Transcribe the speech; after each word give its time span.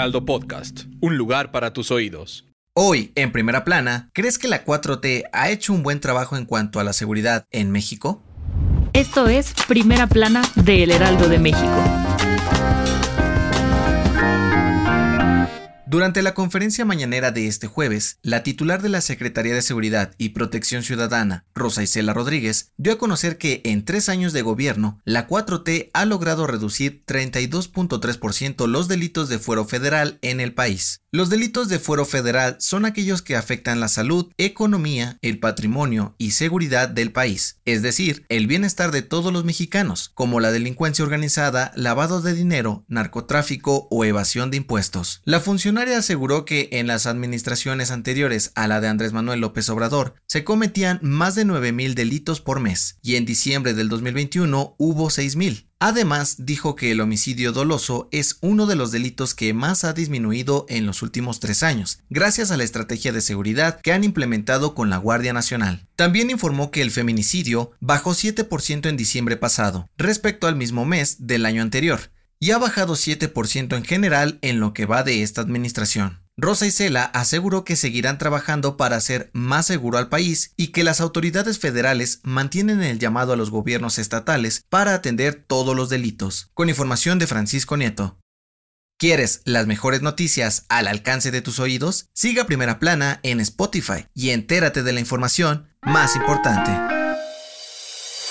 Heraldo 0.00 0.24
Podcast, 0.24 0.84
un 1.02 1.18
lugar 1.18 1.50
para 1.50 1.74
tus 1.74 1.90
oídos. 1.90 2.46
Hoy, 2.72 3.12
en 3.16 3.32
primera 3.32 3.64
plana, 3.64 4.08
¿crees 4.14 4.38
que 4.38 4.48
la 4.48 4.64
4T 4.64 5.24
ha 5.30 5.50
hecho 5.50 5.74
un 5.74 5.82
buen 5.82 6.00
trabajo 6.00 6.38
en 6.38 6.46
cuanto 6.46 6.80
a 6.80 6.84
la 6.84 6.94
seguridad 6.94 7.44
en 7.50 7.70
México? 7.70 8.22
Esto 8.94 9.28
es 9.28 9.52
Primera 9.68 10.06
Plana 10.06 10.40
de 10.54 10.84
El 10.84 10.92
Heraldo 10.92 11.28
de 11.28 11.38
México. 11.38 12.09
Durante 15.90 16.22
la 16.22 16.34
conferencia 16.34 16.84
mañanera 16.84 17.32
de 17.32 17.48
este 17.48 17.66
jueves, 17.66 18.20
la 18.22 18.44
titular 18.44 18.80
de 18.80 18.88
la 18.88 19.00
Secretaría 19.00 19.56
de 19.56 19.60
Seguridad 19.60 20.14
y 20.18 20.28
Protección 20.28 20.84
Ciudadana, 20.84 21.46
Rosa 21.52 21.82
Isela 21.82 22.14
Rodríguez, 22.14 22.70
dio 22.76 22.92
a 22.92 22.98
conocer 22.98 23.38
que 23.38 23.60
en 23.64 23.84
tres 23.84 24.08
años 24.08 24.32
de 24.32 24.42
gobierno, 24.42 25.00
la 25.04 25.26
4T 25.26 25.90
ha 25.92 26.04
logrado 26.04 26.46
reducir 26.46 27.02
32.3% 27.06 28.68
los 28.68 28.86
delitos 28.86 29.28
de 29.28 29.40
fuero 29.40 29.64
federal 29.64 30.20
en 30.22 30.38
el 30.38 30.54
país. 30.54 31.00
Los 31.10 31.28
delitos 31.28 31.68
de 31.68 31.80
fuero 31.80 32.04
federal 32.04 32.54
son 32.60 32.84
aquellos 32.84 33.20
que 33.20 33.34
afectan 33.34 33.80
la 33.80 33.88
salud, 33.88 34.30
economía, 34.38 35.18
el 35.22 35.40
patrimonio 35.40 36.14
y 36.18 36.30
seguridad 36.30 36.88
del 36.88 37.10
país, 37.10 37.58
es 37.64 37.82
decir, 37.82 38.24
el 38.28 38.46
bienestar 38.46 38.92
de 38.92 39.02
todos 39.02 39.32
los 39.32 39.44
mexicanos, 39.44 40.12
como 40.14 40.38
la 40.38 40.52
delincuencia 40.52 41.04
organizada, 41.04 41.72
lavado 41.74 42.22
de 42.22 42.34
dinero, 42.34 42.84
narcotráfico 42.86 43.88
o 43.90 44.04
evasión 44.04 44.52
de 44.52 44.58
impuestos. 44.58 45.20
La 45.24 45.40
funcionaria 45.40 45.79
aseguró 45.88 46.44
que 46.44 46.68
en 46.72 46.86
las 46.86 47.06
administraciones 47.06 47.90
anteriores 47.90 48.52
a 48.54 48.68
la 48.68 48.80
de 48.80 48.88
Andrés 48.88 49.12
Manuel 49.12 49.40
López 49.40 49.68
Obrador 49.70 50.14
se 50.26 50.44
cometían 50.44 50.98
más 51.02 51.34
de 51.34 51.46
9.000 51.46 51.94
delitos 51.94 52.40
por 52.40 52.60
mes 52.60 52.98
y 53.02 53.16
en 53.16 53.24
diciembre 53.24 53.72
del 53.72 53.88
2021 53.88 54.74
hubo 54.78 55.08
6.000. 55.08 55.66
Además, 55.82 56.36
dijo 56.38 56.76
que 56.76 56.90
el 56.90 57.00
homicidio 57.00 57.52
doloso 57.52 58.10
es 58.12 58.36
uno 58.42 58.66
de 58.66 58.76
los 58.76 58.90
delitos 58.90 59.34
que 59.34 59.54
más 59.54 59.84
ha 59.84 59.94
disminuido 59.94 60.66
en 60.68 60.84
los 60.84 61.00
últimos 61.00 61.40
tres 61.40 61.62
años, 61.62 62.00
gracias 62.10 62.50
a 62.50 62.58
la 62.58 62.64
estrategia 62.64 63.12
de 63.12 63.22
seguridad 63.22 63.80
que 63.80 63.94
han 63.94 64.04
implementado 64.04 64.74
con 64.74 64.90
la 64.90 64.98
Guardia 64.98 65.32
Nacional. 65.32 65.86
También 65.96 66.28
informó 66.28 66.70
que 66.70 66.82
el 66.82 66.90
feminicidio 66.90 67.70
bajó 67.80 68.10
7% 68.10 68.90
en 68.90 68.98
diciembre 68.98 69.38
pasado, 69.38 69.88
respecto 69.96 70.46
al 70.46 70.56
mismo 70.56 70.84
mes 70.84 71.26
del 71.26 71.46
año 71.46 71.62
anterior, 71.62 72.10
y 72.40 72.50
ha 72.52 72.58
bajado 72.58 72.94
7% 72.94 73.76
en 73.76 73.84
general 73.84 74.38
en 74.42 74.58
lo 74.58 74.72
que 74.72 74.86
va 74.86 75.02
de 75.02 75.22
esta 75.22 75.42
administración. 75.42 76.20
Rosa 76.36 76.66
Isela 76.66 77.04
aseguró 77.04 77.64
que 77.64 77.76
seguirán 77.76 78.16
trabajando 78.16 78.78
para 78.78 78.96
hacer 78.96 79.30
más 79.34 79.66
seguro 79.66 79.98
al 79.98 80.08
país 80.08 80.54
y 80.56 80.68
que 80.68 80.84
las 80.84 81.02
autoridades 81.02 81.58
federales 81.58 82.20
mantienen 82.22 82.82
el 82.82 82.98
llamado 82.98 83.34
a 83.34 83.36
los 83.36 83.50
gobiernos 83.50 83.98
estatales 83.98 84.64
para 84.70 84.94
atender 84.94 85.44
todos 85.46 85.76
los 85.76 85.90
delitos. 85.90 86.50
Con 86.54 86.70
información 86.70 87.18
de 87.18 87.26
Francisco 87.26 87.76
Nieto. 87.76 88.18
¿Quieres 88.98 89.42
las 89.44 89.66
mejores 89.66 90.02
noticias 90.02 90.64
al 90.68 90.88
alcance 90.88 91.30
de 91.30 91.42
tus 91.42 91.58
oídos? 91.58 92.06
Siga 92.14 92.46
Primera 92.46 92.78
Plana 92.78 93.20
en 93.22 93.40
Spotify 93.40 94.06
y 94.14 94.30
entérate 94.30 94.82
de 94.82 94.92
la 94.92 95.00
información 95.00 95.68
más 95.82 96.16
importante. 96.16 96.99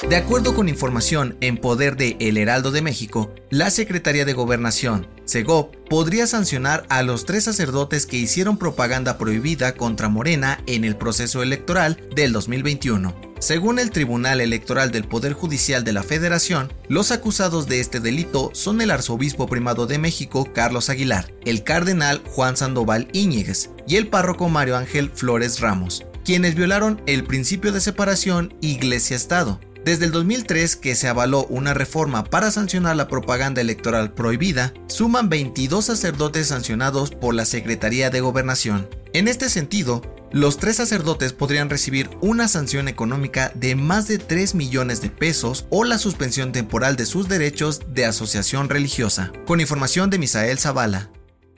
De 0.08 0.16
acuerdo 0.16 0.56
con 0.56 0.70
información 0.70 1.36
en 1.42 1.58
poder 1.58 1.98
de 1.98 2.16
El 2.22 2.38
Heraldo 2.38 2.72
de 2.72 2.82
México, 2.82 3.36
la 3.50 3.70
Secretaría 3.70 4.24
de 4.24 4.32
Gobernación, 4.32 5.08
SEGOP, 5.26 5.76
podría 5.90 6.26
sancionar 6.26 6.86
a 6.88 7.04
los 7.04 7.26
tres 7.26 7.44
sacerdotes 7.44 8.06
que 8.06 8.16
hicieron 8.16 8.58
propaganda 8.58 9.18
prohibida 9.18 9.74
contra 9.74 10.08
Morena 10.08 10.64
en 10.68 10.86
el 10.86 10.96
proceso 10.96 11.44
electoral 11.44 12.02
del 12.16 12.32
2021. 12.32 13.14
Según 13.40 13.78
el 13.78 13.92
Tribunal 13.92 14.40
Electoral 14.40 14.92
del 14.92 15.04
Poder 15.04 15.34
Judicial 15.34 15.84
de 15.84 15.92
la 15.92 16.04
Federación, 16.04 16.72
los 16.88 17.12
acusados 17.12 17.68
de 17.68 17.82
este 17.82 18.00
delito 18.00 18.52
son 18.54 18.80
el 18.80 18.92
arzobispo 18.92 19.48
primado 19.48 19.86
de 19.86 19.98
México 19.98 20.48
Carlos 20.54 20.90
Aguilar, 20.90 21.34
el 21.46 21.64
cardenal 21.66 22.24
Juan 22.26 22.56
Sandoval 22.56 23.10
Íñiguez 23.12 23.70
y 23.86 23.98
el 23.98 24.08
párroco 24.08 24.48
Mario 24.48 24.78
Ángel 24.78 25.12
Flores 25.14 25.60
Ramos, 25.60 26.06
quienes 26.24 26.56
violaron 26.56 27.02
el 27.06 27.26
principio 27.26 27.74
de 27.74 27.82
separación 27.82 28.54
Iglesia-Estado 28.62 29.60
desde 29.86 30.06
el 30.06 30.12
2003 30.12 30.76
que 30.76 30.96
se 30.96 31.08
avaló 31.08 31.46
una 31.46 31.74
reforma 31.74 32.24
para 32.24 32.52
sancionar 32.52 32.96
la 32.96 33.08
propaganda 33.08 33.62
electoral 33.62 34.14
prohibida, 34.14 34.74
suman 34.88 35.30
22 35.30 35.86
sacerdotes 35.86 36.48
sancionados 36.48 37.12
por 37.12 37.34
la 37.34 37.46
Secretaría 37.46 38.10
de 38.10 38.22
Gobernación. 38.22 38.90
En 39.14 39.28
este 39.28 39.50
sentido, 39.50 40.02
los 40.32 40.58
tres 40.58 40.76
sacerdotes 40.76 41.34
podrían 41.34 41.70
recibir 41.70 42.10
una 42.22 42.48
sanción 42.48 42.88
económica 42.88 43.52
de 43.56 43.76
más 43.76 44.08
de 44.08 44.20
3 44.20 44.54
millones 44.54 45.02
de 45.02 45.10
pesos 45.10 45.66
o 45.70 45.84
la 45.84 45.98
suspensión 45.98 46.52
temporal 46.52 46.96
de 46.96 47.06
sus 47.06 47.28
derechos 47.28 47.82
de 47.90 48.06
asociación 48.06 48.70
religiosa. 48.70 49.32
Con 49.48 49.60
información 49.60 50.10
de 50.10 50.20
Misael 50.20 50.60
Zavala. 50.60 51.10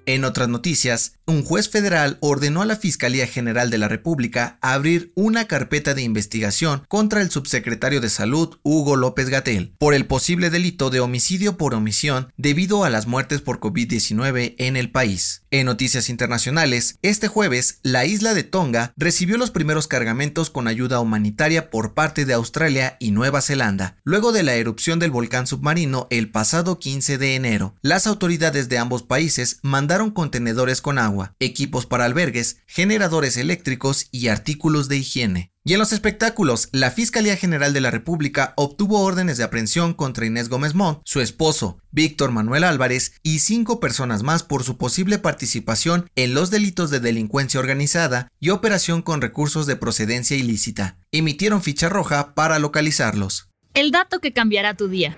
En 0.05 0.25
otras 0.25 0.49
noticias, 0.49 1.13
un 1.27 1.43
juez 1.43 1.69
federal 1.69 2.17
ordenó 2.19 2.61
a 2.61 2.65
la 2.65 2.75
Fiscalía 2.75 3.27
General 3.27 3.69
de 3.69 3.77
la 3.77 3.87
República 3.87 4.57
abrir 4.61 5.11
una 5.15 5.45
carpeta 5.45 5.93
de 5.93 6.01
investigación 6.01 6.83
contra 6.87 7.21
el 7.21 7.29
subsecretario 7.29 8.01
de 8.01 8.09
Salud, 8.09 8.57
Hugo 8.63 8.95
López 8.95 9.29
Gatel, 9.29 9.73
por 9.77 9.93
el 9.93 10.07
posible 10.07 10.49
delito 10.49 10.89
de 10.89 10.99
homicidio 10.99 11.57
por 11.57 11.73
omisión 11.73 12.33
debido 12.35 12.83
a 12.83 12.89
las 12.89 13.07
muertes 13.07 13.41
por 13.41 13.59
COVID-19 13.59 14.55
en 14.57 14.75
el 14.75 14.91
país. 14.91 15.43
En 15.51 15.67
noticias 15.67 16.09
internacionales, 16.09 16.97
este 17.01 17.27
jueves, 17.27 17.79
la 17.83 18.05
isla 18.05 18.33
de 18.33 18.43
Tonga 18.43 18.93
recibió 18.97 19.37
los 19.37 19.51
primeros 19.51 19.87
cargamentos 19.87 20.49
con 20.49 20.67
ayuda 20.67 20.99
humanitaria 20.99 21.69
por 21.69 21.93
parte 21.93 22.25
de 22.25 22.33
Australia 22.33 22.97
y 22.99 23.11
Nueva 23.11 23.41
Zelanda, 23.41 23.97
luego 24.03 24.31
de 24.31 24.43
la 24.43 24.55
erupción 24.55 24.99
del 24.99 25.11
volcán 25.11 25.47
submarino 25.47 26.07
el 26.09 26.31
pasado 26.31 26.79
15 26.79 27.17
de 27.17 27.35
enero. 27.35 27.75
Las 27.81 28.07
autoridades 28.07 28.67
de 28.67 28.79
ambos 28.79 29.03
países 29.03 29.59
mandaron 29.61 29.90
contenedores 30.11 30.81
con 30.81 30.97
agua 30.97 31.35
equipos 31.39 31.85
para 31.85 32.05
albergues, 32.05 32.57
generadores 32.65 33.37
eléctricos 33.37 34.07
y 34.11 34.29
artículos 34.29 34.87
de 34.87 34.97
higiene. 34.97 35.51
Y 35.63 35.73
en 35.73 35.79
los 35.79 35.91
espectáculos, 35.91 36.69
la 36.71 36.89
Fiscalía 36.89 37.35
General 37.37 37.71
de 37.71 37.81
la 37.81 37.91
República 37.91 38.53
obtuvo 38.55 39.01
órdenes 39.01 39.37
de 39.37 39.43
aprehensión 39.43 39.93
contra 39.93 40.25
Inés 40.25 40.49
Gómez 40.49 40.73
Montt, 40.73 41.01
su 41.05 41.21
esposo, 41.21 41.77
Víctor 41.91 42.31
Manuel 42.31 42.63
Álvarez, 42.63 43.13
y 43.21 43.39
cinco 43.39 43.79
personas 43.79 44.23
más 44.23 44.41
por 44.41 44.63
su 44.63 44.77
posible 44.77 45.19
participación 45.19 46.09
en 46.15 46.33
los 46.33 46.49
delitos 46.49 46.89
de 46.89 46.99
delincuencia 46.99 47.59
organizada 47.59 48.29
y 48.39 48.49
operación 48.49 49.03
con 49.03 49.21
recursos 49.21 49.67
de 49.67 49.75
procedencia 49.75 50.35
ilícita. 50.35 50.97
Emitieron 51.11 51.61
ficha 51.61 51.89
roja 51.89 52.33
para 52.33 52.57
localizarlos. 52.57 53.49
El 53.73 53.91
dato 53.91 54.19
que 54.19 54.33
cambiará 54.33 54.73
tu 54.75 54.87
día. 54.87 55.15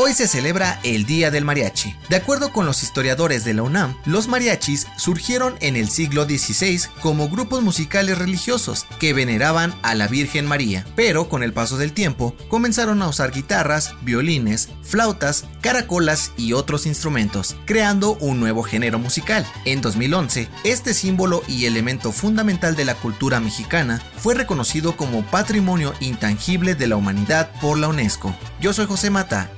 Hoy 0.00 0.14
se 0.14 0.28
celebra 0.28 0.78
el 0.84 1.06
Día 1.06 1.32
del 1.32 1.44
Mariachi. 1.44 1.92
De 2.08 2.14
acuerdo 2.14 2.52
con 2.52 2.64
los 2.64 2.84
historiadores 2.84 3.42
de 3.42 3.52
la 3.52 3.64
UNAM, 3.64 3.96
los 4.04 4.28
mariachis 4.28 4.86
surgieron 4.96 5.56
en 5.58 5.74
el 5.74 5.90
siglo 5.90 6.24
XVI 6.24 6.82
como 7.00 7.28
grupos 7.28 7.62
musicales 7.62 8.16
religiosos 8.16 8.86
que 9.00 9.12
veneraban 9.12 9.74
a 9.82 9.96
la 9.96 10.06
Virgen 10.06 10.46
María, 10.46 10.86
pero 10.94 11.28
con 11.28 11.42
el 11.42 11.52
paso 11.52 11.78
del 11.78 11.92
tiempo 11.92 12.36
comenzaron 12.46 13.02
a 13.02 13.08
usar 13.08 13.32
guitarras, 13.32 13.96
violines, 14.02 14.68
flautas, 14.82 15.46
caracolas 15.62 16.30
y 16.36 16.52
otros 16.52 16.86
instrumentos, 16.86 17.56
creando 17.64 18.16
un 18.20 18.38
nuevo 18.38 18.62
género 18.62 19.00
musical. 19.00 19.44
En 19.64 19.80
2011, 19.80 20.48
este 20.62 20.94
símbolo 20.94 21.42
y 21.48 21.64
elemento 21.64 22.12
fundamental 22.12 22.76
de 22.76 22.84
la 22.84 22.94
cultura 22.94 23.40
mexicana 23.40 24.00
fue 24.18 24.36
reconocido 24.36 24.96
como 24.96 25.24
Patrimonio 25.24 25.92
Intangible 25.98 26.76
de 26.76 26.86
la 26.86 26.94
Humanidad 26.94 27.50
por 27.60 27.78
la 27.78 27.88
UNESCO. 27.88 28.32
Yo 28.60 28.72
soy 28.72 28.86
José 28.86 29.10
Mata 29.10 29.50